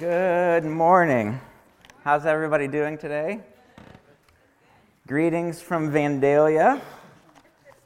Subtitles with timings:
[0.00, 1.38] Good morning.
[2.04, 3.40] How's everybody doing today?
[5.06, 6.80] Greetings from Vandalia.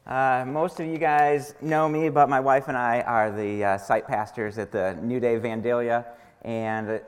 [0.06, 3.78] Uh, most of you guys know me, but my wife and I are the uh,
[3.78, 6.04] site pastors at the New Day Vandalia,
[6.42, 7.00] and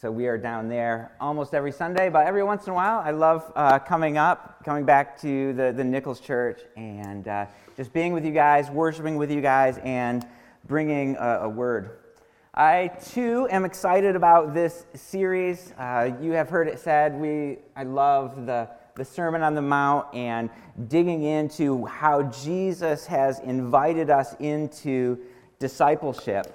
[0.00, 2.08] so we are down there almost every Sunday.
[2.08, 5.72] But every once in a while, I love uh, coming up, coming back to the,
[5.72, 7.46] the Nichols Church, and uh,
[7.76, 10.24] just being with you guys, worshiping with you guys, and
[10.68, 12.03] bringing a, a word
[12.56, 15.72] I too am excited about this series.
[15.76, 20.14] Uh, you have heard it said we I love the the Sermon on the Mount
[20.14, 20.48] and
[20.86, 25.18] digging into how Jesus has invited us into
[25.58, 26.54] discipleship.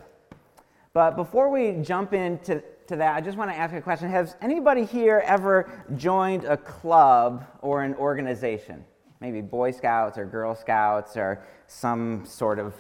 [0.93, 4.09] But before we jump into to that, I just want to ask a question.
[4.09, 8.85] Has anybody here ever joined a club or an organization?
[9.19, 12.73] Maybe Boy Scouts or Girl Scouts or some sort of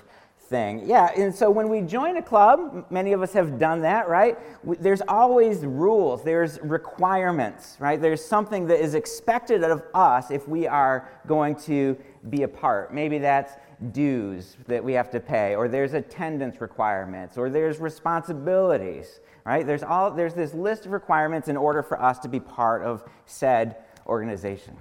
[0.49, 0.81] thing.
[0.85, 4.37] Yeah, and so when we join a club, many of us have done that, right?
[4.63, 8.01] There's always rules, there's requirements, right?
[8.01, 11.95] There's something that is expected of us if we are going to
[12.29, 12.93] be a part.
[12.93, 13.53] Maybe that's
[13.91, 19.65] dues that we have to pay, or there's attendance requirements, or there's responsibilities, right?
[19.65, 23.03] There's, all, there's this list of requirements in order for us to be part of
[23.25, 23.77] said
[24.07, 24.75] organization.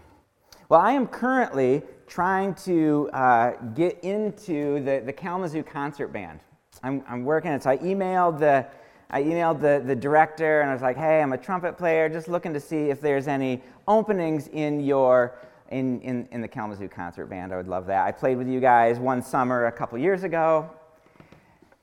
[0.68, 6.40] Well, I am currently trying to uh, get into the, the Kalamazoo concert band.
[6.82, 7.62] I'm, I'm working it.
[7.62, 8.66] So I emailed the
[9.10, 12.28] I emailed the, the director and I was like, hey, I'm a trumpet player, just
[12.28, 15.38] looking to see if there's any openings in your
[15.70, 17.54] in, in, in the Kalamazoo concert band.
[17.54, 18.06] I would love that.
[18.06, 20.70] I played with you guys one summer a couple years ago.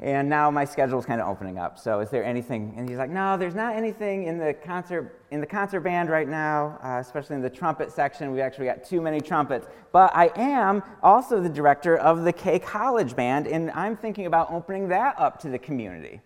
[0.01, 1.79] And now my schedule is kind of opening up.
[1.79, 2.73] So is there anything?
[2.75, 6.27] And he's like, no, there's not anything in the concert in the concert band right
[6.27, 8.31] now, uh, especially in the trumpet section.
[8.31, 9.67] We've actually got too many trumpets.
[9.93, 14.51] But I am also the director of the K College Band, and I'm thinking about
[14.51, 16.19] opening that up to the community.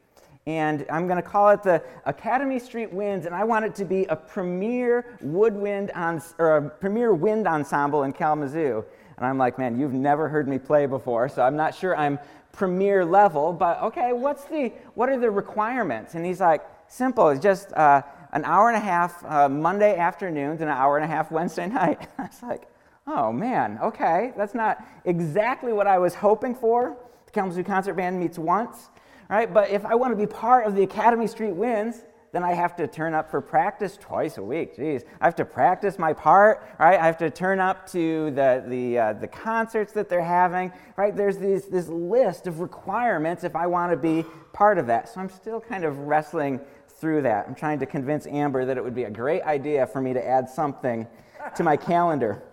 [0.47, 3.85] And I'm going to call it the Academy Street Winds, and I want it to
[3.85, 8.83] be a premier woodwind on, or a premier wind ensemble in Kalamazoo.
[9.17, 12.17] And I'm like, man, you've never heard me play before, so I'm not sure I'm
[12.59, 16.13] premier level, but okay, what's the, what are the requirements?
[16.13, 18.01] And he's like, simple, it's just uh,
[18.33, 21.67] an hour and a half uh, Monday afternoons and an hour and a half Wednesday
[21.81, 22.09] night.
[22.17, 22.67] I was like,
[23.07, 26.97] oh man, okay, that's not exactly what I was hoping for.
[27.27, 28.89] The Kalamazoo Concert Band meets once,
[29.29, 29.51] right?
[29.51, 32.75] But if I want to be part of the Academy Street Winds, then I have
[32.75, 34.77] to turn up for practice twice a week.
[34.77, 36.99] Jeez, I have to practice my part, right?
[36.99, 41.15] I have to turn up to the, the, uh, the concerts that they're having, right?
[41.15, 45.09] There's these, this list of requirements if I want to be part of that.
[45.09, 47.47] So I'm still kind of wrestling through that.
[47.47, 50.25] I'm trying to convince Amber that it would be a great idea for me to
[50.25, 51.07] add something
[51.55, 52.43] to my calendar.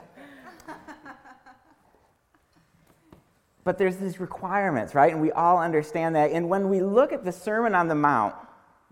[3.64, 5.12] But there's these requirements, right?
[5.12, 6.30] And we all understand that.
[6.30, 8.32] And when we look at the Sermon on the Mount,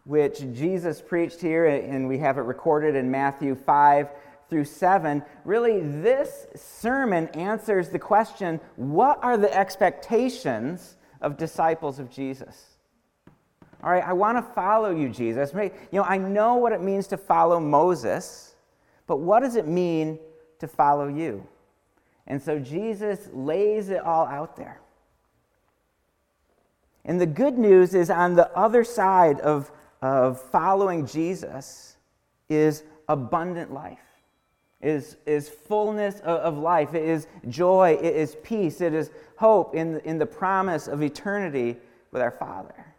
[0.05, 4.09] which Jesus preached here, and we have it recorded in Matthew 5
[4.51, 5.23] through 7.
[5.45, 12.67] Really, this sermon answers the question what are the expectations of disciples of Jesus?
[13.83, 15.53] All right, I want to follow you, Jesus.
[15.55, 18.55] You know, I know what it means to follow Moses,
[19.07, 20.19] but what does it mean
[20.59, 21.47] to follow you?
[22.27, 24.81] And so Jesus lays it all out there.
[27.05, 29.71] And the good news is on the other side of
[30.05, 31.97] of following Jesus
[32.51, 34.05] is abundant life,
[34.83, 39.75] is, is fullness of, of life, it is joy, it is peace, it is hope
[39.75, 41.79] in, in the promise of eternity
[42.11, 42.95] with our Father.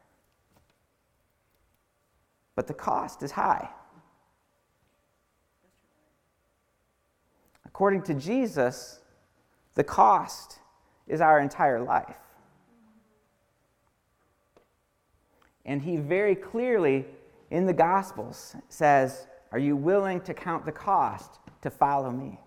[2.55, 3.69] But the cost is high.
[7.67, 8.99] According to Jesus,
[9.75, 10.57] the cost
[11.07, 12.17] is our entire life.
[15.65, 17.05] And he very clearly
[17.51, 22.39] in the Gospels says, Are you willing to count the cost to follow me?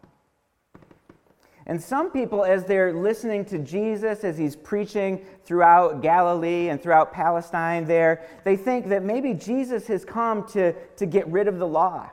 [1.69, 7.13] And some people, as they're listening to Jesus as he's preaching throughout Galilee and throughout
[7.13, 11.67] Palestine, there, they think that maybe Jesus has come to, to get rid of the
[11.67, 12.11] law.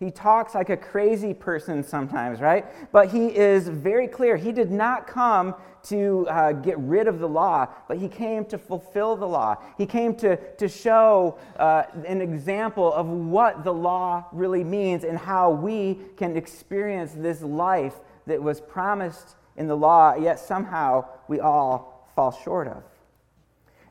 [0.00, 2.64] He talks like a crazy person sometimes, right?
[2.90, 4.38] But he is very clear.
[4.38, 5.54] He did not come
[5.84, 9.56] to uh, get rid of the law, but he came to fulfill the law.
[9.76, 15.18] He came to, to show uh, an example of what the law really means and
[15.18, 21.40] how we can experience this life that was promised in the law, yet somehow we
[21.40, 22.82] all fall short of.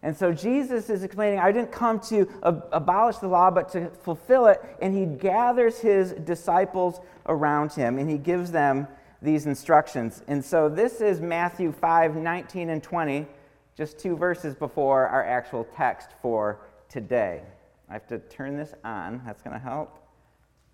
[0.02, 3.90] And so Jesus is explaining, I didn't come to ab- abolish the law, but to
[3.90, 4.62] fulfill it.
[4.82, 8.88] And he gathers his disciples around him and he gives them
[9.22, 10.24] these instructions.
[10.28, 13.28] And so this is Matthew 5 19 and 20,
[13.76, 17.42] just two verses before our actual text for today.
[17.90, 19.22] I have to turn this on.
[19.26, 20.00] That's going to help.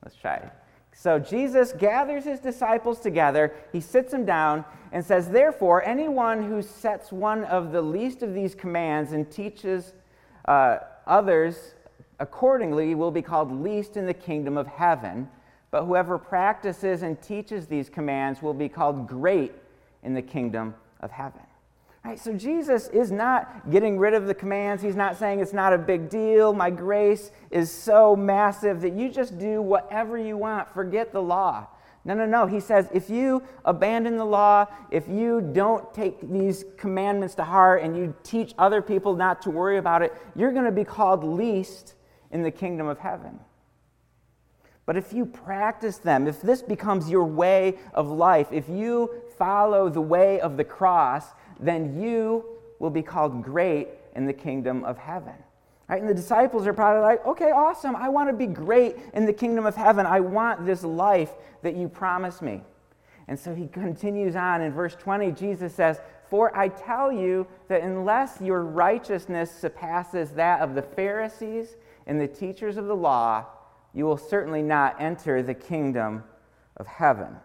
[0.04, 0.51] Let's try.
[0.98, 4.64] So Jesus gathers his disciples together, he sits them down,
[4.94, 9.94] and says, Therefore, anyone who sets one of the least of these commands and teaches
[10.46, 11.74] uh, others
[12.20, 15.30] accordingly will be called least in the kingdom of heaven.
[15.70, 19.52] But whoever practices and teaches these commands will be called great
[20.02, 21.45] in the kingdom of heaven.
[22.06, 24.84] Right, so Jesus is not getting rid of the commands.
[24.84, 26.54] He's not saying it's not a big deal.
[26.54, 30.72] My grace is so massive that you just do whatever you want.
[30.72, 31.66] Forget the law.
[32.04, 32.46] No, no, no.
[32.46, 37.81] He says if you abandon the law, if you don't take these commandments to heart
[37.81, 41.24] and you teach other people not to worry about it, you're going to be called
[41.24, 41.96] least
[42.30, 43.40] in the kingdom of heaven.
[44.86, 49.90] But if you practice them, if this becomes your way of life, if you follow
[49.90, 51.25] the way of the cross,
[51.60, 52.46] then you
[52.80, 55.34] will be called great in the kingdom of heaven.
[55.88, 56.02] Right?
[56.02, 57.96] And the disciples are probably like, okay, awesome.
[57.96, 60.06] I want to be great in the kingdom of heaven.
[60.06, 61.31] I want this life
[61.62, 62.62] that you promised me.
[63.28, 65.31] And so he continues on in verse 20.
[65.31, 66.00] Jesus says,
[66.30, 71.75] For I tell you that unless your righteousness surpasses that of the Pharisees
[72.08, 73.46] and the teachers of the law,
[73.94, 76.24] you will certainly not enter the kingdom
[76.78, 77.38] of heaven.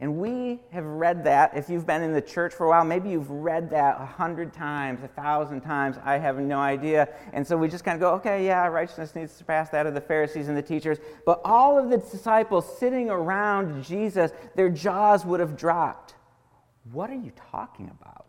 [0.00, 1.56] And we have read that.
[1.56, 4.52] If you've been in the church for a while, maybe you've read that a hundred
[4.52, 5.96] times, a thousand times.
[6.04, 7.08] I have no idea.
[7.32, 9.94] And so we just kind of go, okay, yeah, righteousness needs to surpass that of
[9.94, 10.98] the Pharisees and the teachers.
[11.26, 16.14] But all of the disciples sitting around Jesus, their jaws would have dropped.
[16.92, 18.27] What are you talking about?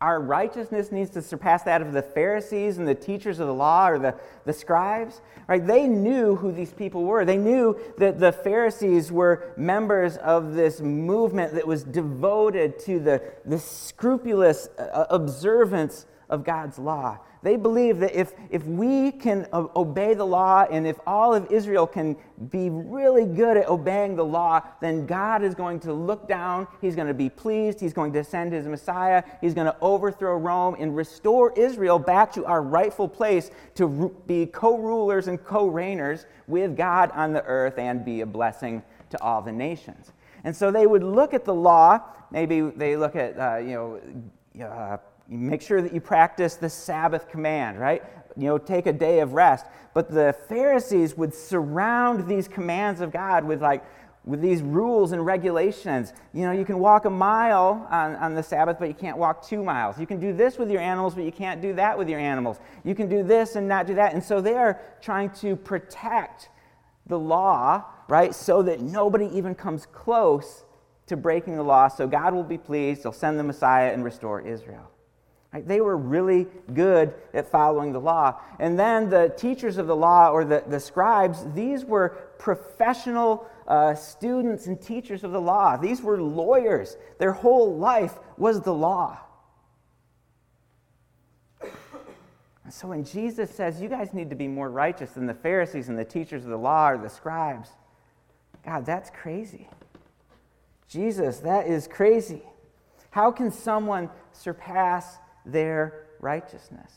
[0.00, 3.88] Our righteousness needs to surpass that of the Pharisees and the teachers of the law
[3.88, 5.20] or the, the scribes.
[5.48, 5.64] Right?
[5.64, 7.24] They knew who these people were.
[7.24, 13.22] They knew that the Pharisees were members of this movement that was devoted to the,
[13.44, 17.18] the scrupulous uh, observance of God's law.
[17.44, 21.86] They believe that if, if we can obey the law and if all of Israel
[21.86, 22.16] can
[22.50, 26.66] be really good at obeying the law, then God is going to look down.
[26.80, 27.80] He's going to be pleased.
[27.80, 29.22] He's going to send his Messiah.
[29.42, 34.46] He's going to overthrow Rome and restore Israel back to our rightful place to be
[34.46, 39.22] co rulers and co reigners with God on the earth and be a blessing to
[39.22, 40.12] all the nations.
[40.44, 42.00] And so they would look at the law.
[42.30, 44.00] Maybe they look at, uh, you
[44.58, 44.96] know, uh,
[45.28, 48.02] you make sure that you practice the Sabbath command, right?
[48.36, 49.66] You know, take a day of rest.
[49.94, 53.84] But the Pharisees would surround these commands of God with like
[54.24, 56.12] with these rules and regulations.
[56.32, 59.46] You know, you can walk a mile on, on the Sabbath, but you can't walk
[59.46, 59.98] two miles.
[59.98, 62.58] You can do this with your animals, but you can't do that with your animals.
[62.84, 64.14] You can do this and not do that.
[64.14, 66.48] And so they are trying to protect
[67.06, 70.64] the law, right, so that nobody even comes close
[71.06, 71.88] to breaking the law.
[71.88, 73.02] So God will be pleased.
[73.02, 74.90] He'll send the Messiah and restore Israel.
[75.62, 78.40] They were really good at following the law.
[78.58, 83.94] And then the teachers of the law or the, the scribes, these were professional uh,
[83.94, 85.76] students and teachers of the law.
[85.76, 86.96] These were lawyers.
[87.18, 89.18] Their whole life was the law.
[92.64, 95.88] And so when Jesus says, You guys need to be more righteous than the Pharisees
[95.88, 97.68] and the teachers of the law or the scribes,
[98.64, 99.68] God, that's crazy.
[100.88, 102.42] Jesus, that is crazy.
[103.10, 106.92] How can someone surpass their righteousness.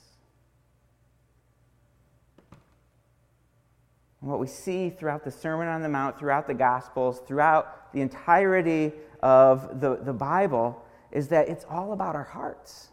[4.22, 8.02] And what we see throughout the Sermon on the Mount, throughout the Gospels, throughout the
[8.02, 12.90] entirety of the, the Bible, is that it's all about our hearts.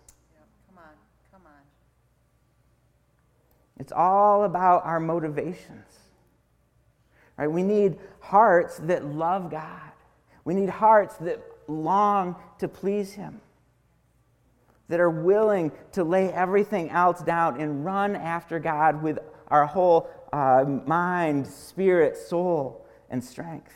[0.68, 0.92] Come on,
[1.32, 1.62] come on.
[3.78, 5.98] It's all about our motivations.
[7.36, 7.50] Right?
[7.50, 9.80] We need hearts that love God.
[10.44, 13.40] We need hearts that long to please Him
[14.88, 20.10] that are willing to lay everything else down and run after God with our whole
[20.32, 23.72] uh, mind, spirit, soul, and strength.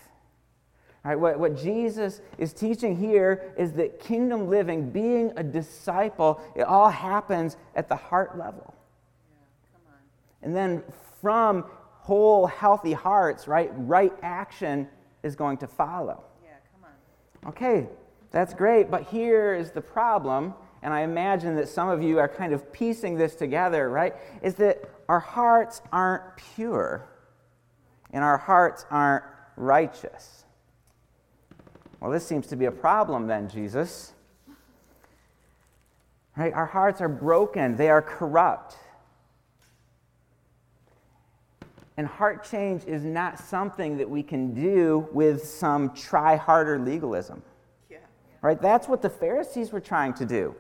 [1.04, 6.40] All right, what, what Jesus is teaching here is that kingdom living, being a disciple,
[6.56, 8.74] it all happens at the heart level.
[9.30, 9.92] Yeah,
[10.42, 10.82] and then
[11.20, 11.64] from
[12.00, 14.88] whole, healthy hearts, right, right action
[15.22, 16.24] is going to follow.
[16.42, 16.90] Yeah, come
[17.44, 17.50] on.
[17.50, 17.88] Okay,
[18.30, 22.28] that's great, but here is the problem and I imagine that some of you are
[22.28, 24.14] kind of piecing this together, right?
[24.42, 27.08] Is that our hearts aren't pure
[28.12, 29.24] and our hearts aren't
[29.56, 30.44] righteous.
[32.00, 34.12] Well, this seems to be a problem then, Jesus.
[36.36, 36.52] Right?
[36.52, 38.76] Our hearts are broken, they are corrupt.
[41.96, 47.42] And heart change is not something that we can do with some try harder legalism.
[47.90, 47.98] Yeah.
[48.40, 48.62] Right?
[48.62, 50.54] That's what the Pharisees were trying to do.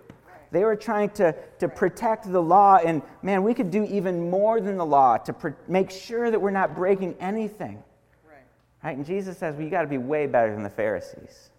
[0.50, 4.60] They were trying to, to protect the law, and man, we could do even more
[4.60, 7.82] than the law to pr- make sure that we're not breaking anything.
[8.26, 8.36] Right.
[8.82, 8.96] Right?
[8.96, 11.50] And Jesus says, well, you got to be way better than the Pharisees.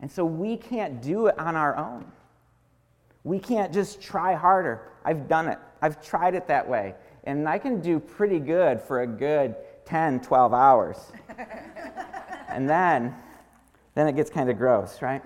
[0.00, 2.04] And so we can't do it on our own.
[3.24, 4.92] We can't just try harder.
[5.04, 6.94] I've done it, I've tried it that way.
[7.24, 9.54] And I can do pretty good for a good
[9.84, 10.98] 10, 12 hours.
[12.48, 13.14] and then,
[13.94, 15.22] then it gets kind of gross, right?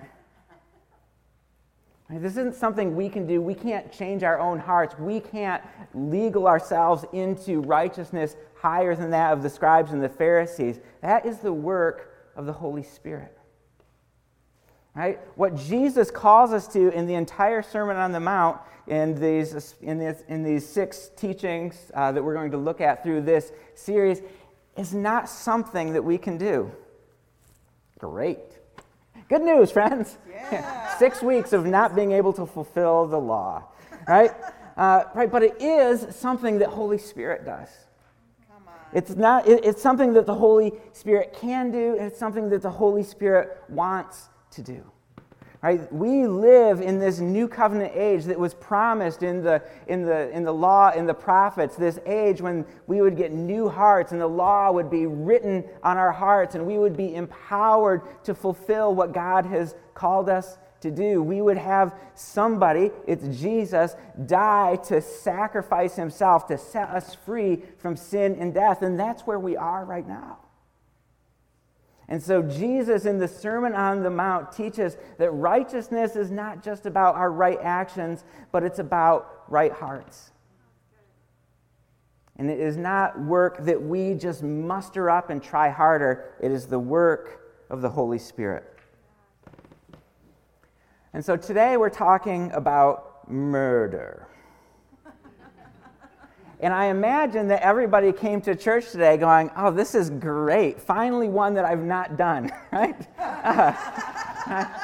[2.13, 3.41] This isn't something we can do.
[3.41, 4.95] We can't change our own hearts.
[4.99, 5.63] We can't
[5.93, 10.79] legal ourselves into righteousness higher than that of the scribes and the Pharisees.
[11.01, 13.37] That is the work of the Holy Spirit.
[14.93, 15.19] Right?
[15.35, 19.97] What Jesus calls us to in the entire Sermon on the Mount, in these, in
[19.97, 24.21] this, in these six teachings uh, that we're going to look at through this series,
[24.77, 26.71] is not something that we can do.
[27.99, 28.50] Great.
[29.31, 30.17] Good news, friends.
[30.29, 30.97] Yeah.
[30.97, 33.63] Six weeks of not being able to fulfill the law,
[34.05, 34.31] right?
[34.75, 37.69] Uh, right, but it is something that Holy Spirit does.
[38.91, 39.47] It's not.
[39.47, 43.03] It, it's something that the Holy Spirit can do, and it's something that the Holy
[43.03, 44.83] Spirit wants to do.
[45.63, 45.93] Right?
[45.93, 50.43] We live in this new covenant age that was promised in the, in, the, in
[50.43, 54.25] the law, in the prophets, this age when we would get new hearts and the
[54.25, 59.13] law would be written on our hearts and we would be empowered to fulfill what
[59.13, 61.21] God has called us to do.
[61.21, 67.95] We would have somebody, it's Jesus, die to sacrifice himself to set us free from
[67.95, 68.81] sin and death.
[68.81, 70.39] And that's where we are right now.
[72.11, 76.85] And so, Jesus in the Sermon on the Mount teaches that righteousness is not just
[76.85, 80.31] about our right actions, but it's about right hearts.
[82.35, 86.65] And it is not work that we just muster up and try harder, it is
[86.65, 88.65] the work of the Holy Spirit.
[91.13, 94.27] And so, today we're talking about murder.
[96.61, 100.79] And I imagine that everybody came to church today going, Oh, this is great.
[100.79, 102.95] Finally, one that I've not done, right?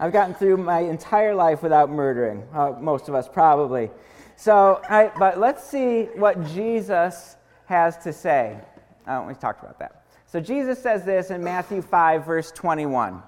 [0.00, 3.90] I've gotten through my entire life without murdering, uh, most of us probably.
[4.36, 8.58] So, right, but let's see what Jesus has to say.
[9.06, 10.04] Oh, we talked about that.
[10.26, 13.22] So, Jesus says this in Matthew 5, verse 21.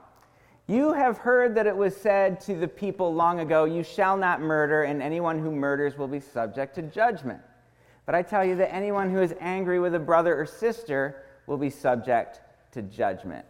[0.69, 4.41] You have heard that it was said to the people long ago, You shall not
[4.41, 7.41] murder, and anyone who murders will be subject to judgment.
[8.05, 11.57] But I tell you that anyone who is angry with a brother or sister will
[11.57, 12.41] be subject
[12.73, 13.45] to judgment.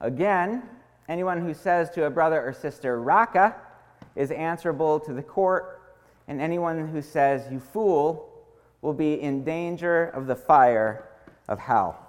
[0.00, 0.62] Again,
[1.08, 3.54] anyone who says to a brother or sister, Raca,
[4.16, 5.80] is answerable to the court,
[6.26, 8.26] and anyone who says, You fool,
[8.82, 11.08] will be in danger of the fire
[11.48, 12.08] of hell.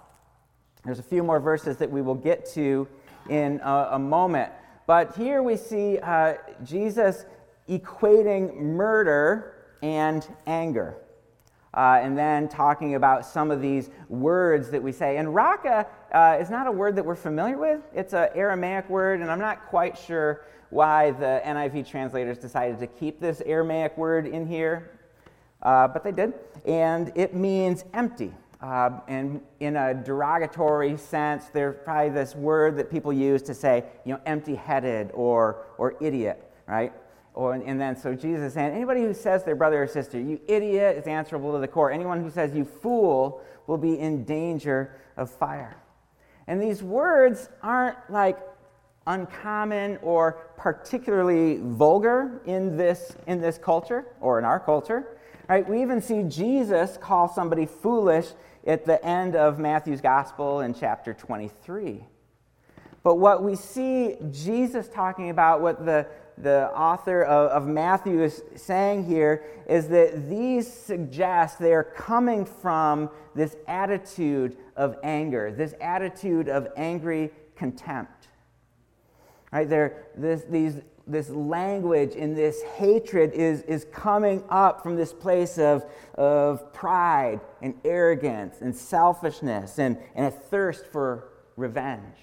[0.84, 2.88] There's a few more verses that we will get to
[3.30, 4.52] in a, a moment.
[4.88, 7.26] But here we see uh, Jesus
[7.70, 10.98] equating murder and anger.
[11.74, 15.16] Uh, and then talking about some of these words that we say.
[15.16, 17.80] And raca uh, is not a word that we're familiar with.
[17.94, 22.88] It's an Aramaic word, and I'm not quite sure why the NIV translators decided to
[22.88, 25.00] keep this Aramaic word in here,
[25.62, 26.34] uh, but they did.
[26.66, 28.34] And it means empty.
[28.62, 33.84] Uh, and in a derogatory sense, there's probably this word that people use to say,
[34.06, 36.94] you know, empty headed or, or idiot, right?
[37.34, 40.40] Or, and then, so Jesus is saying, anybody who says their brother or sister, you
[40.48, 41.94] idiot, is answerable to the court.
[41.94, 45.78] Anyone who says, you fool, will be in danger of fire.
[46.46, 48.38] And these words aren't like
[49.08, 55.18] uncommon or particularly vulgar in this, in this culture or in our culture.
[55.48, 55.68] Right?
[55.68, 58.28] We even see Jesus call somebody foolish
[58.66, 62.06] at the end of Matthew's gospel in chapter 23.
[63.04, 66.06] But what we see Jesus talking about, what the,
[66.38, 72.46] the author of, of Matthew is saying here, is that these suggest they are coming
[72.46, 78.28] from this attitude of anger, this attitude of angry contempt.
[79.52, 79.68] Right?
[79.68, 85.58] There, this, these, this language and this hatred is, is coming up from this place
[85.58, 85.84] of,
[86.16, 92.18] of pride and arrogance and selfishness and, and a thirst for revenge.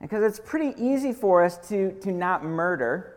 [0.00, 3.16] Because it's pretty easy for us to, to not murder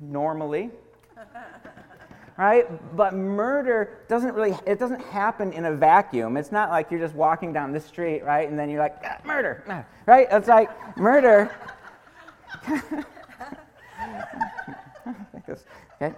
[0.00, 0.70] normally.
[2.36, 2.96] right?
[2.96, 6.36] But murder doesn't really, it doesn't happen in a vacuum.
[6.36, 8.48] It's not like you're just walking down the street, right?
[8.48, 10.28] And then you're like, ah, murder, right?
[10.30, 11.50] It's like murder
[12.68, 13.04] okay?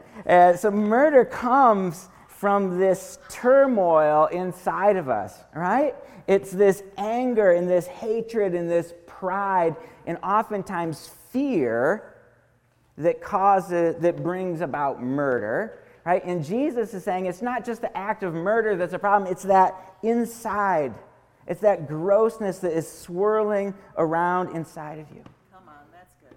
[0.26, 5.94] Uh, so murder comes from this turmoil inside of us, right?
[6.26, 12.14] It's this anger and this hatred and this pride and oftentimes fear
[12.96, 17.96] that causes that brings about murder right and jesus is saying it's not just the
[17.96, 20.92] act of murder that's a problem it's that inside
[21.46, 25.22] it's that grossness that is swirling around inside of you
[25.52, 26.36] Come on, that's good.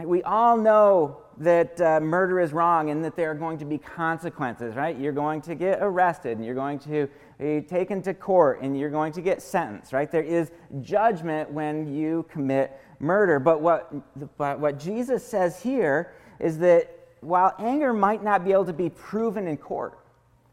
[0.00, 0.08] Right?
[0.08, 3.76] We all know that uh, murder is wrong and that there are going to be
[3.76, 4.98] consequences, right?
[4.98, 7.06] You're going to get arrested and you're going to
[7.38, 10.10] be taken to court and you're going to get sentenced, right?
[10.10, 13.38] There is judgment when you commit murder.
[13.38, 13.92] But what,
[14.38, 18.88] but what Jesus says here is that while anger might not be able to be
[18.88, 19.98] proven in court,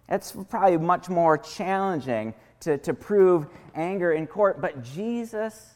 [0.09, 5.75] that's probably much more challenging to, to prove anger in court, but Jesus,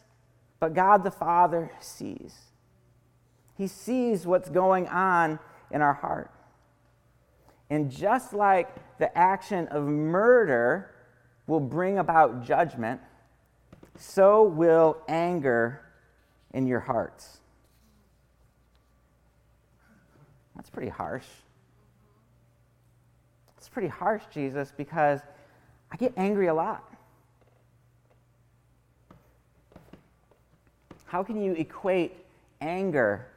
[0.60, 2.51] but God the Father sees.
[3.62, 5.38] He sees what's going on
[5.70, 6.32] in our heart.
[7.70, 10.96] And just like the action of murder
[11.46, 13.02] will bring about judgment,
[14.00, 15.80] so will anger
[16.56, 17.38] in your hearts.
[20.56, 21.28] That's pretty harsh.
[23.60, 25.20] It's pretty harsh, Jesus, because
[25.92, 26.84] I get angry a lot.
[31.06, 32.26] How can you equate
[32.60, 33.28] anger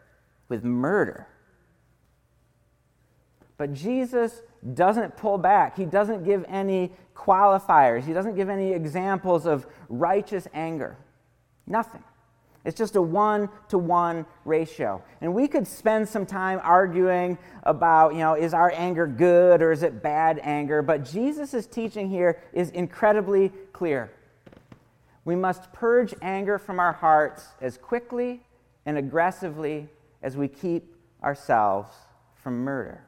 [0.49, 1.27] with murder?
[3.57, 4.43] But Jesus
[4.75, 5.77] doesn't pull back.
[5.77, 8.05] He doesn't give any qualifiers.
[8.05, 10.97] He doesn't give any examples of righteous anger.
[11.67, 12.03] Nothing.
[12.65, 15.03] It's just a one to one ratio.
[15.21, 19.71] And we could spend some time arguing about, you know, is our anger good or
[19.71, 20.81] is it bad anger?
[20.81, 24.11] But Jesus' teaching here is incredibly clear.
[25.27, 28.43] We must purge anger from our hearts as quickly
[28.87, 29.89] and aggressively
[30.25, 31.95] as we keep ourselves
[32.43, 33.05] from murder.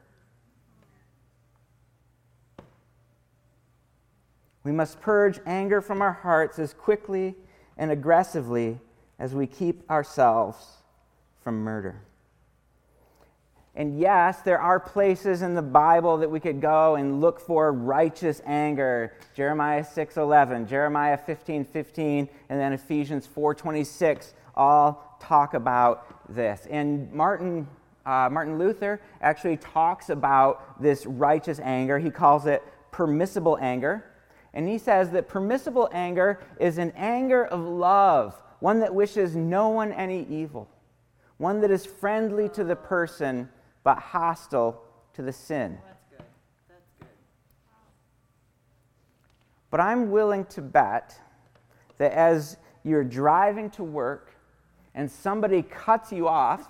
[4.63, 7.35] We must purge anger from our hearts as quickly
[7.75, 8.79] and aggressively
[9.17, 10.63] as we keep ourselves
[11.41, 12.01] from murder.
[13.75, 17.71] And yes, there are places in the Bible that we could go and look for
[17.71, 19.13] righteous anger.
[19.35, 26.67] Jeremiah 6:11, Jeremiah 15:15, and then Ephesians 4:26 all talk about this.
[26.69, 27.67] And Martin
[28.07, 31.99] uh, Martin Luther actually talks about this righteous anger.
[31.99, 34.05] He calls it permissible anger.
[34.53, 39.69] And he says that permissible anger is an anger of love one that wishes no
[39.69, 40.67] one any evil,
[41.37, 43.49] one that is friendly to the person
[43.83, 44.81] but hostile
[45.13, 45.77] to the sin.
[45.85, 46.25] That's good.
[46.69, 47.07] That's good.
[49.69, 51.19] But I'm willing to bet
[51.97, 54.36] that as you're driving to work
[54.97, 56.67] and somebody cuts you off,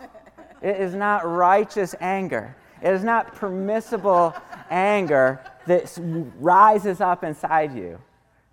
[0.61, 2.55] it is not righteous anger.
[2.83, 4.35] It is not permissible
[4.69, 5.97] anger that
[6.37, 7.99] rises up inside you,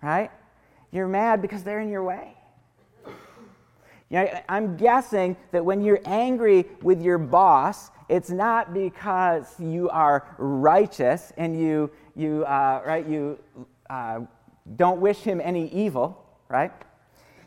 [0.01, 0.31] right?
[0.91, 2.35] You're mad because they're in your way.
[4.09, 9.89] You know, I'm guessing that when you're angry with your boss, it's not because you
[9.89, 13.39] are righteous and you, you, uh, right, you
[13.89, 14.21] uh,
[14.77, 16.71] don't wish him any evil, right?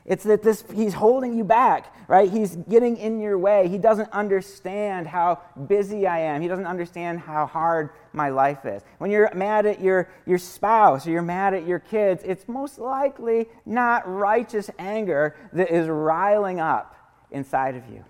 [0.09, 2.31] It's that this, he's holding you back, right?
[2.31, 3.69] He's getting in your way.
[3.69, 6.41] He doesn't understand how busy I am.
[6.41, 8.83] He doesn't understand how hard my life is.
[8.97, 12.79] When you're mad at your, your spouse or you're mad at your kids, it's most
[12.79, 16.97] likely not righteous anger that is riling up
[17.31, 18.03] inside of you.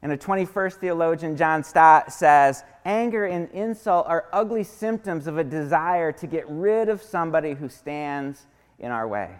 [0.00, 5.44] And a 21st theologian, John Stott, says anger and insult are ugly symptoms of a
[5.44, 8.46] desire to get rid of somebody who stands
[8.78, 9.36] in our way.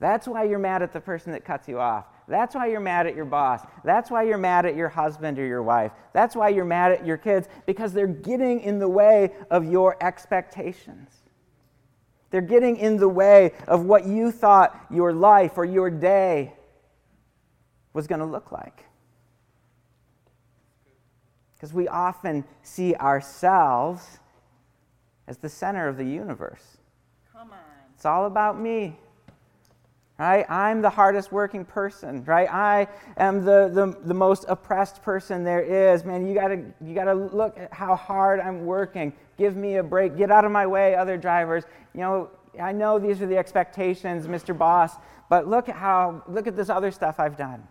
[0.00, 2.06] That's why you're mad at the person that cuts you off.
[2.26, 3.62] That's why you're mad at your boss.
[3.84, 5.92] That's why you're mad at your husband or your wife.
[6.12, 9.96] That's why you're mad at your kids because they're getting in the way of your
[10.02, 11.10] expectations.
[12.30, 16.54] They're getting in the way of what you thought your life or your day
[17.92, 18.84] was going to look like.
[21.54, 24.18] Because we often see ourselves
[25.28, 26.78] as the center of the universe.
[27.32, 27.58] Come on.
[27.94, 28.98] It's all about me
[30.18, 30.48] right?
[30.48, 32.48] I'm the hardest working person, right?
[32.52, 36.04] I am the, the, the most oppressed person there is.
[36.04, 39.12] Man, you gotta, you gotta look at how hard I'm working.
[39.36, 40.16] Give me a break.
[40.16, 41.64] Get out of my way, other drivers.
[41.94, 44.56] You know, I know these are the expectations, Mr.
[44.56, 44.94] Boss,
[45.28, 47.66] but look at how, look at this other stuff I've done.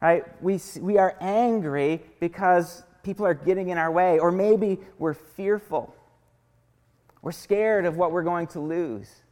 [0.00, 0.24] Right?
[0.42, 5.94] We, we are angry because people are getting in our way, or maybe we're fearful.
[7.22, 9.23] We're scared of what we're going to lose.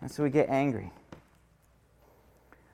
[0.00, 0.92] And so we get angry.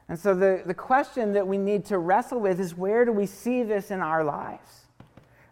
[0.08, 3.26] And so the, the question that we need to wrestle with is where do we
[3.26, 4.80] see this in our lives?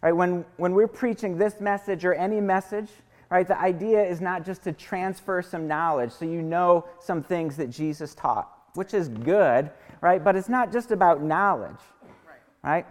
[0.03, 2.89] Right, when, when we're preaching this message or any message,
[3.31, 3.47] right?
[3.47, 7.71] The idea is not just to transfer some knowledge so you know some things that
[7.71, 10.23] Jesus taught, which is good, right?
[10.23, 11.81] But it's not just about knowledge,
[12.27, 12.41] Right.
[12.63, 12.87] right?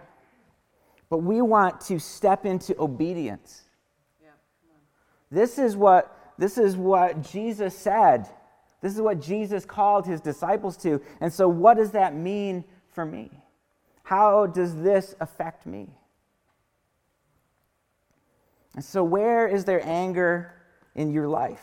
[1.08, 3.62] But we want to step into obedience.
[4.22, 4.30] Yeah.
[5.30, 8.26] This is what this is what Jesus said.
[8.80, 11.00] This is what Jesus called his disciples to.
[11.20, 13.30] And so what does that mean for me?
[14.02, 15.88] How does this affect me?
[18.74, 20.54] And so where is there anger
[20.94, 21.62] in your life?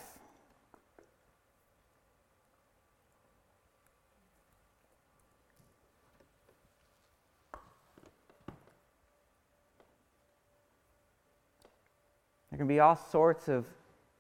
[12.52, 13.66] There can be all sorts of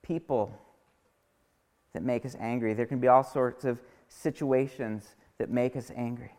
[0.02, 0.52] people
[1.98, 2.76] that make us angry.
[2.76, 6.32] There can be all sorts of situations that make us angry.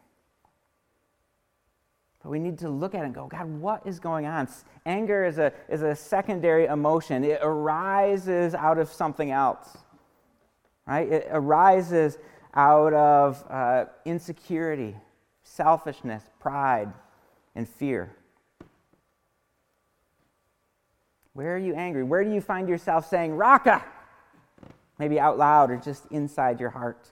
[2.23, 4.47] But we need to look at it and go, God, what is going on?
[4.87, 9.77] Anger is a, is a secondary emotion, it arises out of something else,
[10.87, 11.09] right?
[11.09, 12.19] It arises
[12.55, 14.95] out of uh, insecurity,
[15.43, 16.93] selfishness, pride,
[17.57, 18.15] and fear.
[21.33, 22.05] Where are you angry?
[22.05, 23.85] Where do you find yourself saying, Raca?
[24.99, 27.09] Maybe out loud or just inside your heart.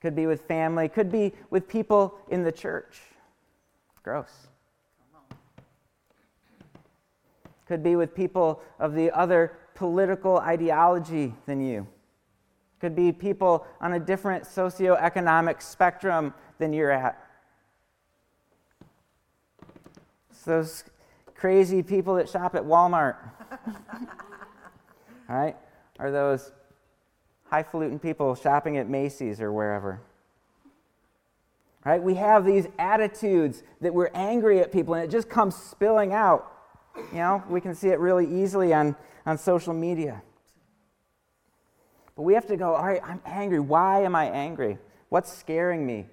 [0.00, 3.00] Could be with family, could be with people in the church.
[4.02, 4.48] Gross.
[7.66, 11.86] Could be with people of the other political ideology than you.
[12.80, 17.18] Could be people on a different socioeconomic spectrum than you're at.
[20.30, 20.84] It's those
[21.34, 23.16] crazy people that shop at Walmart.
[25.36, 25.56] right?
[25.98, 26.52] Are those
[27.50, 30.00] highfalutin people shopping at Macy's or wherever.
[31.84, 32.02] Right?
[32.02, 36.52] We have these attitudes that we're angry at people and it just comes spilling out.
[37.12, 40.22] You know, we can see it really easily on, on social media.
[42.16, 43.60] But we have to go, all right, I'm angry.
[43.60, 44.78] Why am I angry?
[45.08, 46.06] What's scaring me?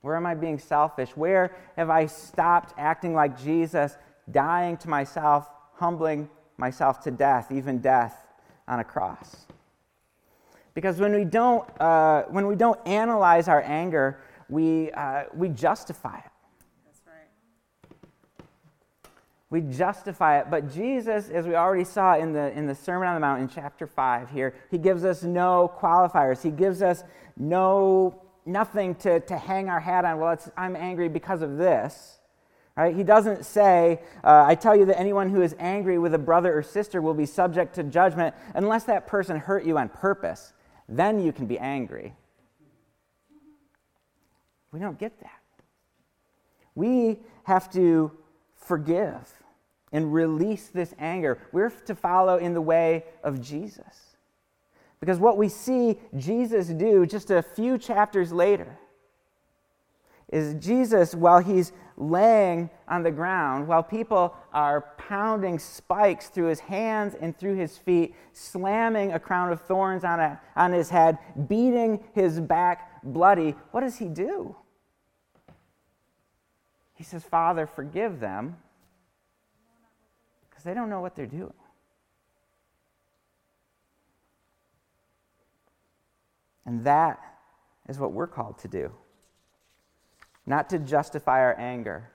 [0.00, 1.10] Where am I being selfish?
[1.16, 3.96] Where have I stopped acting like Jesus,
[4.30, 8.26] dying to myself, humbling myself to death, even death
[8.68, 9.46] on a cross?
[10.74, 16.18] Because when we don't, uh, when we don't analyze our anger, we, uh, we justify
[16.18, 16.30] it.
[16.86, 18.46] That's right.
[19.50, 20.46] We justify it.
[20.50, 23.48] But Jesus, as we already saw in the, in the Sermon on the Mount in
[23.48, 26.42] chapter 5 here, he gives us no qualifiers.
[26.42, 27.04] He gives us
[27.36, 30.18] no, nothing to, to hang our hat on.
[30.18, 32.18] Well, it's, I'm angry because of this.
[32.76, 32.96] Right?
[32.96, 36.56] He doesn't say, uh, I tell you that anyone who is angry with a brother
[36.56, 40.54] or sister will be subject to judgment unless that person hurt you on purpose.
[40.88, 42.14] Then you can be angry.
[44.72, 45.40] We don't get that.
[46.74, 48.10] We have to
[48.56, 49.30] forgive
[49.92, 51.38] and release this anger.
[51.52, 54.16] We're to follow in the way of Jesus.
[54.98, 58.78] Because what we see Jesus do just a few chapters later
[60.32, 66.58] is Jesus, while he's laying on the ground, while people are pounding spikes through his
[66.58, 71.18] hands and through his feet, slamming a crown of thorns on, a, on his head,
[71.48, 74.56] beating his back bloody, what does he do?
[76.94, 78.56] He says, Father, forgive them
[80.48, 81.52] because they don't know what they're doing.
[86.64, 87.20] And that
[87.88, 88.92] is what we're called to do.
[90.46, 92.10] Not to justify our anger,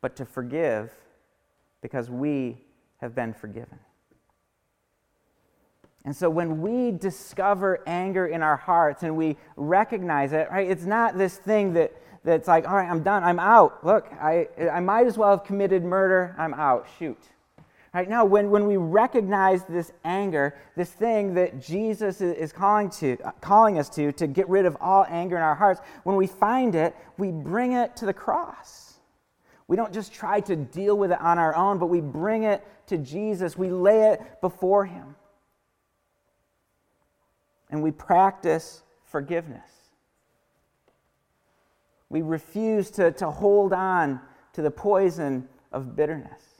[0.00, 0.90] but to forgive
[1.80, 2.58] because we
[2.98, 3.78] have been forgiven.
[6.04, 10.84] And so when we discover anger in our hearts and we recognize it, right, it's
[10.84, 11.92] not this thing that,
[12.24, 13.84] that's like, all right, I'm done, I'm out.
[13.84, 17.18] Look, I, I might as well have committed murder, I'm out, shoot.
[17.94, 23.16] Right now, when, when we recognize this anger, this thing that Jesus is calling, to,
[23.24, 26.26] uh, calling us to, to get rid of all anger in our hearts, when we
[26.26, 28.94] find it, we bring it to the cross.
[29.68, 32.66] We don't just try to deal with it on our own, but we bring it
[32.88, 33.56] to Jesus.
[33.56, 35.14] We lay it before Him.
[37.70, 39.70] And we practice forgiveness.
[42.08, 44.20] We refuse to, to hold on
[44.54, 46.53] to the poison of bitterness.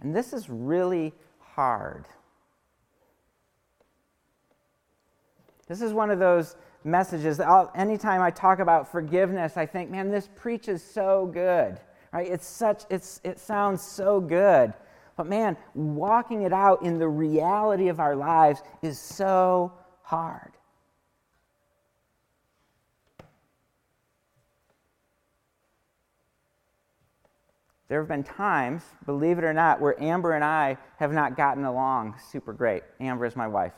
[0.00, 2.06] And this is really hard.
[5.66, 9.90] This is one of those messages that I'll, anytime I talk about forgiveness, I think,
[9.90, 11.80] man, this preaches so good.
[12.12, 12.28] Right?
[12.28, 14.72] It's such, it's, it sounds so good.
[15.16, 20.52] But man, walking it out in the reality of our lives is so hard.
[27.88, 31.64] There have been times, believe it or not, where Amber and I have not gotten
[31.64, 32.82] along super great.
[33.00, 33.72] Amber is my wife.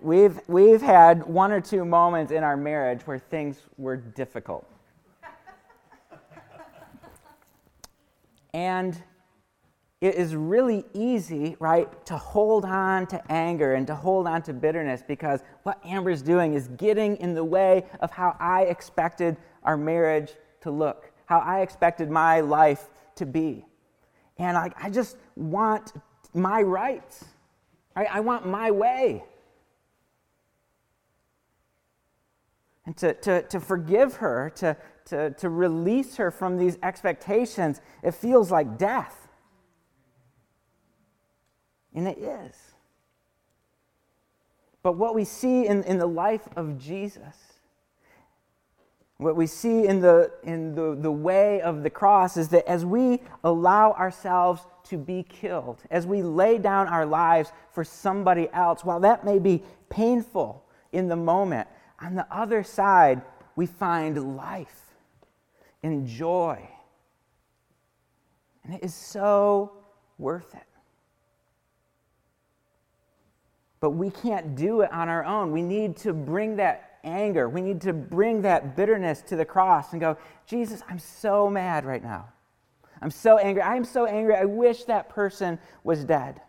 [0.00, 4.66] We've, we've had one or two moments in our marriage where things were difficult.
[8.54, 9.02] and
[10.00, 14.54] it is really easy, right, to hold on to anger and to hold on to
[14.54, 19.76] bitterness because what Amber's doing is getting in the way of how I expected our
[19.76, 23.64] marriage to look, how I expected my life to be.
[24.38, 25.92] And I, I just want
[26.32, 27.24] my rights.
[27.94, 29.24] I, I want my way.
[32.86, 38.12] And to, to, to forgive her, to, to, to release her from these expectations, it
[38.12, 39.28] feels like death.
[41.94, 42.56] And it is.
[44.82, 47.43] But what we see in, in the life of Jesus
[49.18, 52.84] what we see in, the, in the, the way of the cross is that as
[52.84, 58.84] we allow ourselves to be killed, as we lay down our lives for somebody else,
[58.84, 61.68] while that may be painful in the moment,
[62.00, 63.22] on the other side,
[63.54, 64.82] we find life
[65.82, 66.68] and joy.
[68.64, 69.72] And it is so
[70.18, 70.66] worth it.
[73.78, 75.52] But we can't do it on our own.
[75.52, 77.48] We need to bring that anger.
[77.48, 81.84] We need to bring that bitterness to the cross and go, Jesus, I'm so mad
[81.84, 82.28] right now.
[83.00, 83.62] I'm so angry.
[83.62, 84.34] I'm so angry.
[84.34, 86.40] I wish that person was dead.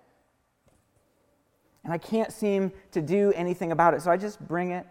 [1.83, 4.01] And I can't seem to do anything about it.
[4.01, 4.87] So I just bring it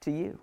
[0.00, 0.38] to you.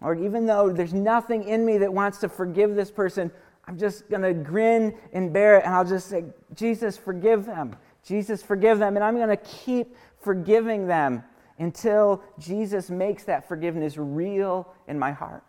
[0.00, 3.30] Or even though there's nothing in me that wants to forgive this person,
[3.66, 5.64] I'm just going to grin and bear it.
[5.64, 6.24] And I'll just say,
[6.54, 7.76] Jesus, forgive them.
[8.02, 8.96] Jesus, forgive them.
[8.96, 11.22] And I'm going to keep forgiving them
[11.58, 15.44] until Jesus makes that forgiveness real in my heart.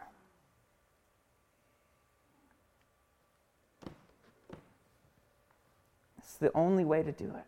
[6.19, 7.45] It's the only way to do it.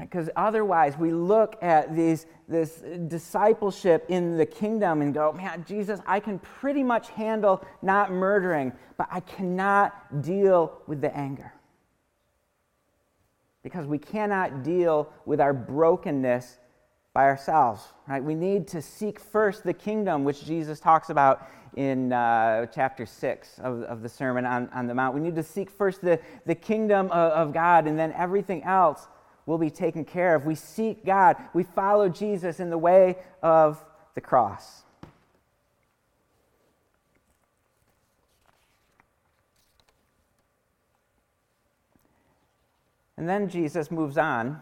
[0.00, 0.36] Because right?
[0.36, 6.18] otherwise, we look at these, this discipleship in the kingdom and go, man, Jesus, I
[6.18, 11.52] can pretty much handle not murdering, but I cannot deal with the anger
[13.64, 16.58] because we cannot deal with our brokenness
[17.14, 18.22] by ourselves, right?
[18.22, 23.58] We need to seek first the kingdom, which Jesus talks about in uh, chapter 6
[23.60, 25.14] of, of the Sermon on, on the Mount.
[25.14, 29.08] We need to seek first the, the kingdom of, of God, and then everything else
[29.46, 30.44] will be taken care of.
[30.44, 33.82] We seek God, we follow Jesus in the way of
[34.14, 34.82] the cross.
[43.16, 44.60] And then Jesus moves on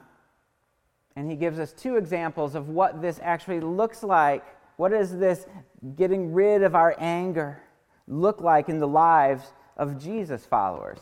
[1.16, 4.44] and he gives us two examples of what this actually looks like.
[4.76, 5.46] What does this
[5.96, 7.62] getting rid of our anger
[8.08, 10.98] look like in the lives of Jesus' followers?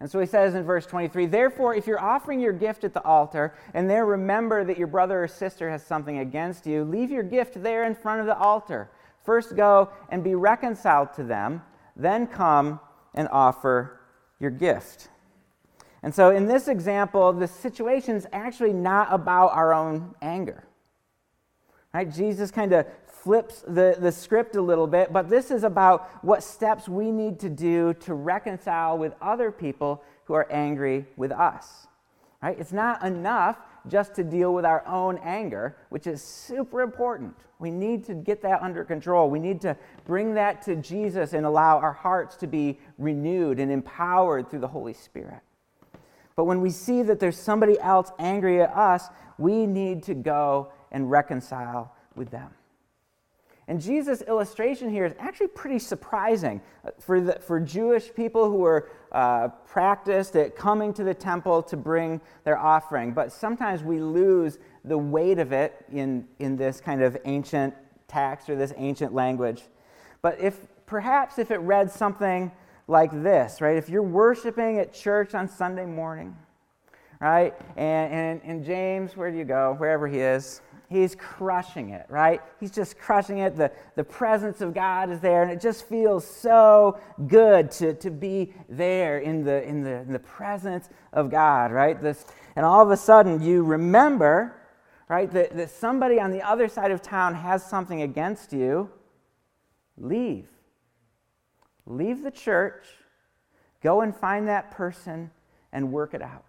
[0.00, 3.02] And so he says in verse 23 Therefore, if you're offering your gift at the
[3.02, 7.22] altar and there remember that your brother or sister has something against you, leave your
[7.22, 8.90] gift there in front of the altar.
[9.24, 11.62] First go and be reconciled to them,
[11.96, 12.80] then come
[13.14, 14.00] and offer
[14.38, 15.08] your gift.
[16.02, 20.64] And so, in this example, the situation is actually not about our own anger.
[21.92, 22.12] Right?
[22.12, 26.42] Jesus kind of flips the, the script a little bit, but this is about what
[26.42, 31.86] steps we need to do to reconcile with other people who are angry with us.
[32.42, 32.58] Right?
[32.58, 33.58] It's not enough
[33.88, 37.34] just to deal with our own anger, which is super important.
[37.58, 39.28] We need to get that under control.
[39.30, 43.72] We need to bring that to Jesus and allow our hearts to be renewed and
[43.72, 45.40] empowered through the Holy Spirit.
[46.38, 50.70] But when we see that there's somebody else angry at us, we need to go
[50.92, 52.50] and reconcile with them.
[53.66, 56.60] And Jesus' illustration here is actually pretty surprising
[57.00, 61.76] for, the, for Jewish people who were uh, practiced at coming to the temple to
[61.76, 63.10] bring their offering.
[63.10, 67.74] But sometimes we lose the weight of it in, in this kind of ancient
[68.06, 69.64] text or this ancient language.
[70.22, 72.52] But if perhaps if it read something
[72.88, 73.76] like this, right?
[73.76, 76.34] If you're worshiping at church on Sunday morning,
[77.20, 77.54] right?
[77.76, 79.74] And, and, and James, where do you go?
[79.76, 82.40] Wherever he is, he's crushing it, right?
[82.58, 83.56] He's just crushing it.
[83.56, 88.10] The, the presence of God is there, and it just feels so good to, to
[88.10, 92.00] be there in the, in, the, in the presence of God, right?
[92.00, 92.24] This,
[92.56, 94.56] and all of a sudden, you remember,
[95.08, 98.90] right, that, that somebody on the other side of town has something against you.
[99.98, 100.46] Leave
[101.88, 102.84] leave the church,
[103.82, 105.30] go and find that person,
[105.72, 106.44] and work it out.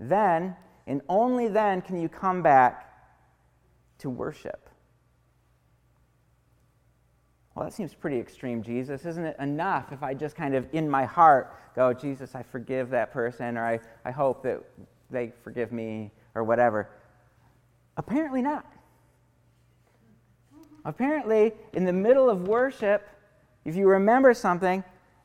[0.00, 2.92] Then, and only then, can you come back
[4.02, 4.68] to worship.
[7.54, 9.06] Well, that seems pretty extreme, Jesus.
[9.06, 12.90] Isn't it enough if I just kind of in my heart go, Jesus, I forgive
[12.90, 14.60] that person, or I, I hope that
[15.10, 16.88] they forgive me, or whatever?
[17.96, 18.66] Apparently not.
[20.84, 23.08] Apparently, in the middle of worship,
[23.64, 24.82] if you remember something,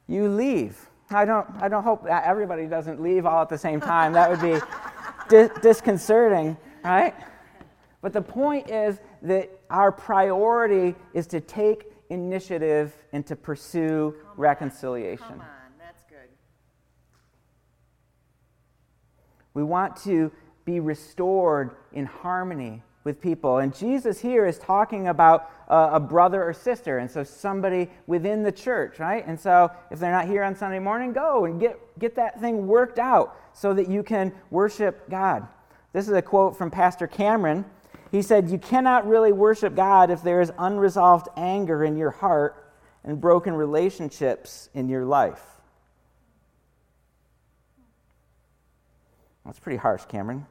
[0.07, 0.89] you leave.
[1.09, 4.13] I don't, I don't hope that everybody doesn't leave all at the same time.
[4.13, 4.59] That would be
[5.29, 7.15] di- disconcerting, right?
[8.01, 14.29] But the point is that our priority is to take initiative and to pursue Come
[14.31, 14.37] on.
[14.37, 15.27] reconciliation.
[15.27, 15.47] Come on,
[15.79, 16.29] that's good.
[19.53, 20.31] We want to
[20.65, 23.59] be restored in harmony with people.
[23.59, 28.51] And Jesus here is talking about a brother or sister, and so somebody within the
[28.51, 29.25] church, right?
[29.25, 32.67] And so if they're not here on Sunday morning, go and get, get that thing
[32.67, 35.47] worked out so that you can worship God.
[35.93, 37.63] This is a quote from Pastor Cameron.
[38.11, 42.71] He said, You cannot really worship God if there is unresolved anger in your heart
[43.05, 45.41] and broken relationships in your life.
[49.45, 50.45] That's pretty harsh, Cameron.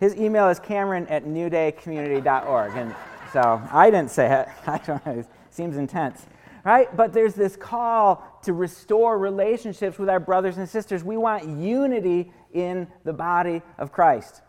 [0.00, 2.72] His email is cameron at newdaycommunity.org.
[2.74, 2.96] And
[3.32, 4.48] so I didn't say it.
[4.66, 5.12] I don't know.
[5.20, 6.24] It seems intense.
[6.64, 6.94] Right?
[6.96, 11.04] But there's this call to restore relationships with our brothers and sisters.
[11.04, 14.42] We want unity in the body of Christ.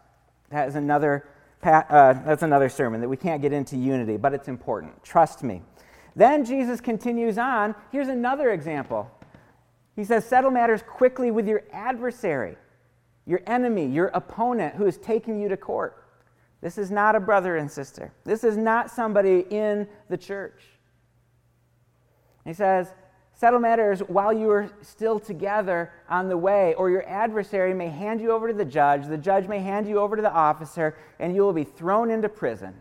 [0.50, 1.28] That is another,
[1.64, 5.04] uh, that's another sermon that we can't get into unity, but it's important.
[5.04, 5.62] Trust me.
[6.16, 7.76] Then Jesus continues on.
[7.92, 9.10] Here's another example.
[9.96, 12.58] He says, Settle matters quickly with your adversary
[13.26, 15.98] your enemy, your opponent who is taking you to court.
[16.62, 18.12] This is not a brother and sister.
[18.24, 20.62] This is not somebody in the church.
[22.46, 22.94] He says,
[23.34, 28.22] Settle matters while you are still together on the way, or your adversary may hand
[28.22, 31.36] you over to the judge, the judge may hand you over to the officer, and
[31.36, 32.76] you will be thrown into prison.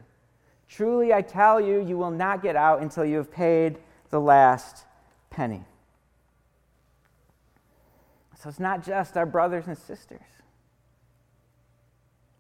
[0.69, 3.79] Truly, I tell you, you will not get out until you have paid
[4.11, 4.85] the last
[5.31, 5.65] penny.
[8.43, 10.25] So it's not just our brothers and sisters,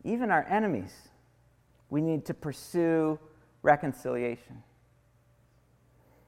[0.02, 0.94] even our enemies.
[1.90, 3.18] We need to pursue
[3.62, 4.62] reconciliation.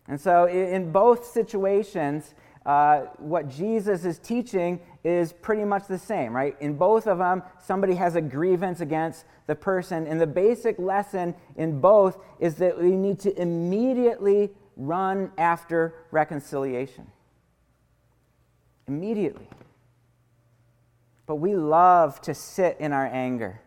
[0.09, 2.35] And so, in both situations,
[2.67, 6.55] uh, what Jesus is teaching is pretty much the same, right?
[6.61, 10.07] In both of them, somebody has a grievance against the person.
[10.07, 17.07] And the basic lesson in both is that we need to immediately run after reconciliation.
[18.87, 19.49] Immediately.
[21.33, 23.59] But we love to sit in our anger.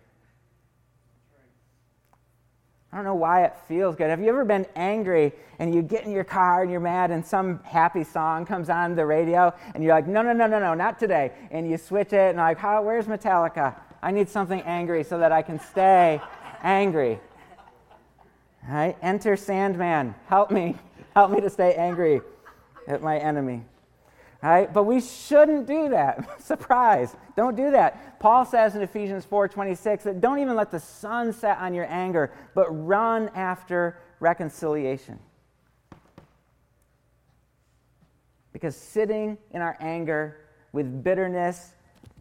[2.91, 4.11] I don't know why it feels good.
[4.11, 7.25] Have you ever been angry and you get in your car and you're mad and
[7.25, 10.75] some happy song comes on the radio and you're like, no, no, no, no, no,
[10.75, 11.31] not today.
[11.49, 13.73] And you switch it and like, How, where's Metallica?
[14.03, 16.21] I need something angry so that I can stay
[16.61, 17.19] angry.
[18.69, 18.95] Right?
[19.01, 20.13] Enter Sandman.
[20.27, 20.75] Help me.
[21.15, 22.21] Help me to stay angry
[22.87, 23.63] at my enemy.
[24.43, 24.71] Right?
[24.71, 26.41] But we shouldn't do that.
[26.41, 27.15] Surprise.
[27.35, 28.19] Don't do that.
[28.19, 32.31] Paul says in Ephesians 4:26 that don't even let the sun set on your anger,
[32.53, 35.19] but run after reconciliation.
[38.53, 40.37] Because sitting in our anger
[40.71, 41.73] with bitterness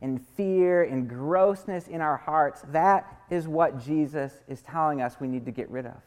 [0.03, 5.29] and fear and grossness in our hearts, that is what Jesus is telling us we
[5.29, 6.01] need to get rid of.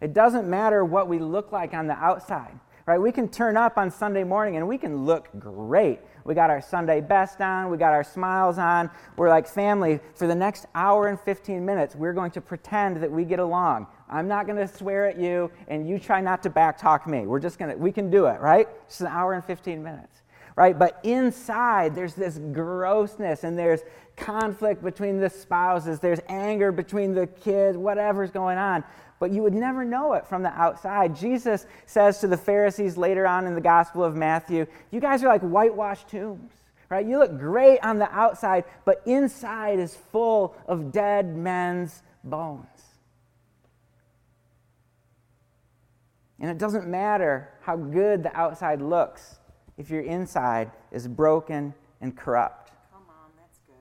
[0.00, 2.58] It doesn't matter what we look like on the outside
[2.90, 3.00] right?
[3.00, 6.00] We can turn up on Sunday morning and we can look great.
[6.24, 8.90] We got our Sunday best on, we got our smiles on.
[9.16, 10.00] We're like family.
[10.16, 13.86] For the next hour and 15 minutes, we're going to pretend that we get along.
[14.08, 17.28] I'm not going to swear at you, and you try not to backtalk me.
[17.28, 18.68] We're just going to, we can do it, right?
[18.86, 20.19] It's an hour and 15 minutes,
[20.60, 20.78] right?
[20.78, 23.80] But inside, there's this grossness and there's
[24.14, 28.84] conflict between the spouses, there's anger between the kids, whatever's going on
[29.18, 31.14] but you would never know it from the outside.
[31.14, 35.28] Jesus says to the Pharisees later on in the Gospel of Matthew, You guys are
[35.28, 36.54] like whitewashed tombs,
[36.88, 37.04] right?
[37.04, 42.64] You look great on the outside, but inside is full of dead men's bones.
[46.40, 49.39] And it doesn't matter how good the outside looks
[49.80, 51.72] if your inside is broken
[52.02, 52.70] and corrupt.
[52.92, 53.74] Come on, that's good.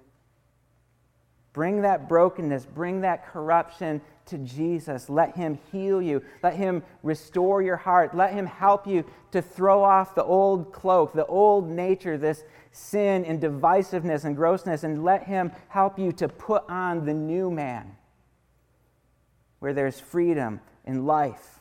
[1.52, 5.10] Bring that brokenness, bring that corruption to Jesus.
[5.10, 6.24] Let Him heal you.
[6.42, 8.16] Let Him restore your heart.
[8.16, 13.26] Let Him help you to throw off the old cloak, the old nature, this sin
[13.26, 17.98] and divisiveness and grossness, and let Him help you to put on the new man
[19.60, 21.59] where there's freedom and life.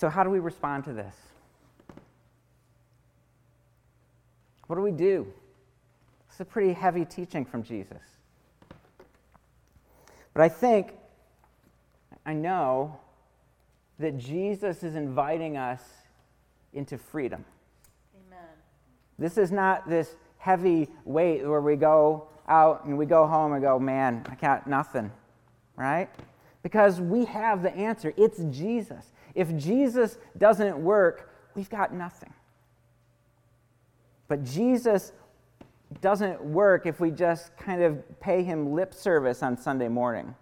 [0.00, 1.14] So, how do we respond to this?
[4.66, 5.30] What do we do?
[6.30, 8.00] It's a pretty heavy teaching from Jesus.
[10.32, 10.94] But I think,
[12.24, 12.98] I know
[13.98, 15.82] that Jesus is inviting us
[16.72, 17.44] into freedom.
[18.26, 18.48] Amen.
[19.18, 23.60] This is not this heavy weight where we go out and we go home and
[23.60, 25.12] go, man, I got nothing,
[25.76, 26.08] right?
[26.62, 28.14] Because we have the answer.
[28.16, 29.12] It's Jesus.
[29.40, 32.34] If Jesus doesn't work, we've got nothing.
[34.28, 35.12] But Jesus
[36.02, 40.34] doesn't work if we just kind of pay him lip service on Sunday morning.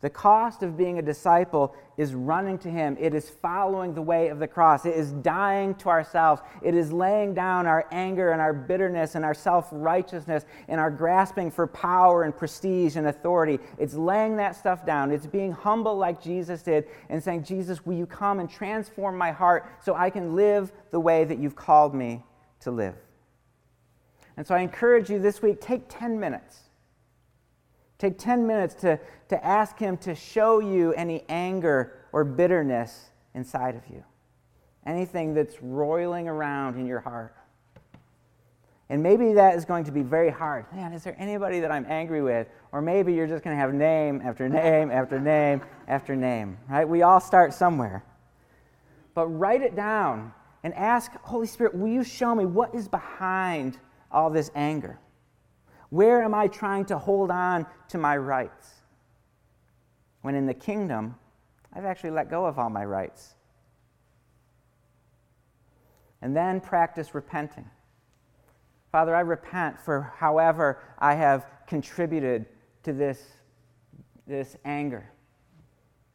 [0.00, 2.96] The cost of being a disciple is running to Him.
[2.98, 4.86] It is following the way of the cross.
[4.86, 6.40] It is dying to ourselves.
[6.62, 10.90] It is laying down our anger and our bitterness and our self righteousness and our
[10.90, 13.58] grasping for power and prestige and authority.
[13.76, 15.10] It's laying that stuff down.
[15.10, 19.32] It's being humble like Jesus did and saying, Jesus, will you come and transform my
[19.32, 22.24] heart so I can live the way that you've called me
[22.60, 22.94] to live?
[24.38, 26.69] And so I encourage you this week take 10 minutes
[28.00, 28.98] Take 10 minutes to,
[29.28, 34.02] to ask Him to show you any anger or bitterness inside of you,
[34.86, 37.36] anything that's roiling around in your heart.
[38.88, 40.64] And maybe that is going to be very hard.
[40.72, 42.48] Man, is there anybody that I'm angry with?
[42.72, 46.88] Or maybe you're just going to have name after name after name after name, right?
[46.88, 48.02] We all start somewhere.
[49.12, 50.32] But write it down
[50.64, 53.78] and ask, Holy Spirit, will you show me what is behind
[54.10, 54.98] all this anger?
[55.90, 58.74] Where am I trying to hold on to my rights?
[60.22, 61.16] When in the kingdom,
[61.72, 63.34] I've actually let go of all my rights.
[66.22, 67.68] And then practice repenting.
[68.92, 72.46] Father, I repent for however I have contributed
[72.82, 73.22] to this,
[74.26, 75.10] this anger,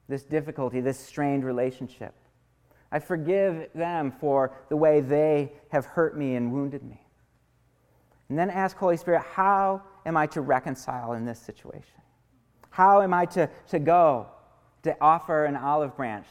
[0.08, 2.14] this difficulty, this strained relationship.
[2.92, 7.05] I forgive them for the way they have hurt me and wounded me.
[8.30, 12.02] And then ask Holy Spirit, how am I to reconcile in this situation?
[12.70, 14.28] How am I to, to go
[14.84, 16.28] to offer an olive branch?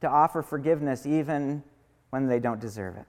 [0.00, 1.62] To offer forgiveness even
[2.10, 3.06] when they don't deserve it.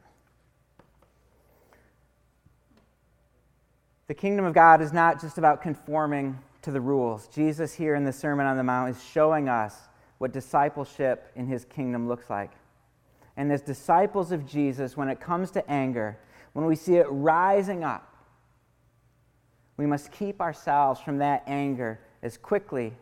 [4.07, 7.27] The kingdom of God is not just about conforming to the rules.
[7.27, 9.75] Jesus, here in the Sermon on the Mount, is showing us
[10.17, 12.51] what discipleship in his kingdom looks like.
[13.35, 16.17] And as disciples of Jesus, when it comes to anger,
[16.57, 18.15] when we see it rising up,
[19.77, 22.93] we must keep ourselves from that anger as quickly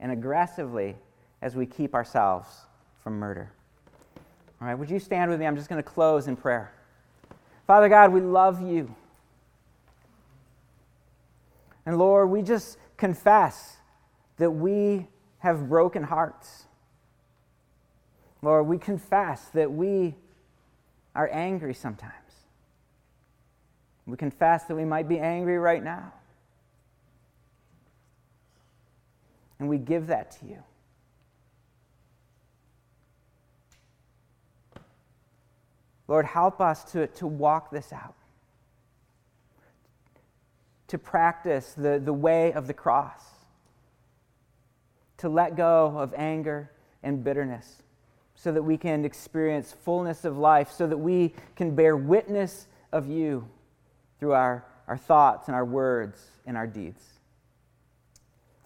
[0.00, 0.96] and aggressively
[1.42, 2.48] as we keep ourselves
[3.02, 3.52] from murder.
[4.62, 5.46] All right, would you stand with me?
[5.46, 6.72] I'm just going to close in prayer.
[7.66, 8.94] Father God, we love you.
[11.84, 13.76] And Lord, we just confess
[14.38, 15.06] that we
[15.40, 16.64] have broken hearts.
[18.40, 20.14] Lord, we confess that we
[21.14, 22.23] are angry sometimes.
[24.06, 26.12] We confess that we might be angry right now.
[29.58, 30.62] And we give that to you.
[36.06, 38.14] Lord, help us to, to walk this out,
[40.88, 43.24] to practice the, the way of the cross,
[45.16, 46.70] to let go of anger
[47.02, 47.82] and bitterness
[48.34, 53.08] so that we can experience fullness of life, so that we can bear witness of
[53.08, 53.48] you
[54.24, 57.02] through our, our thoughts and our words and our deeds.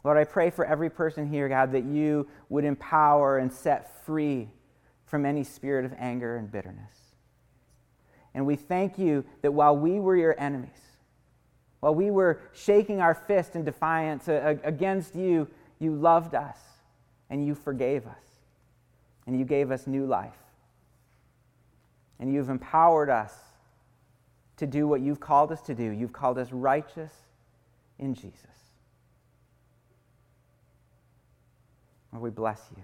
[0.05, 4.51] Lord, I pray for every person here, God, that you would empower and set free
[5.07, 6.95] from any spirit of anger and bitterness.
[8.35, 10.79] And we thank you that while we were your enemies,
[11.81, 15.49] while we were shaking our fist in defiance against you,
[15.81, 16.59] you loved us
[17.31, 18.25] and you forgave us
[19.27, 20.39] and you gave us new life.
[22.21, 23.35] And you've empowered us
[24.59, 25.85] to do what you've called us to do.
[25.85, 27.13] You've called us righteous
[27.99, 28.45] in Jesus.
[32.13, 32.83] Lord, we bless you.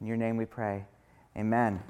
[0.00, 0.84] In your name we pray.
[1.36, 1.82] Amen.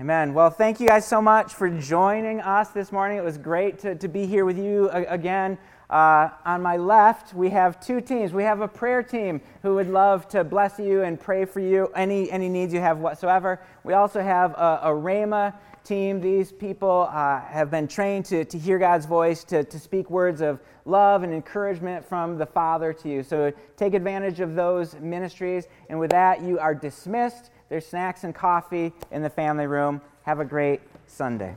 [0.00, 0.34] Amen.
[0.34, 3.16] Well, thank you guys so much for joining us this morning.
[3.16, 5.56] It was great to, to be here with you again.
[5.88, 8.32] Uh, on my left, we have two teams.
[8.32, 11.92] We have a prayer team who would love to bless you and pray for you,
[11.94, 13.60] any, any needs you have whatsoever.
[13.84, 15.54] We also have a, a Rhema
[15.84, 16.20] team.
[16.20, 20.40] These people uh, have been trained to, to hear God's voice, to, to speak words
[20.40, 23.22] of love and encouragement from the Father to you.
[23.22, 25.66] So take advantage of those ministries.
[25.88, 27.50] And with that, you are dismissed.
[27.68, 30.00] There's snacks and coffee in the family room.
[30.22, 31.54] Have a great Sunday.